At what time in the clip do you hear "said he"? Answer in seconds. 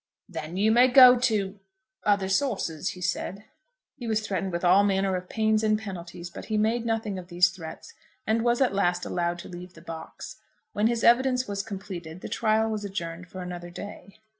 3.01-4.07